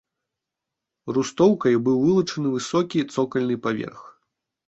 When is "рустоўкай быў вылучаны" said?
1.17-2.49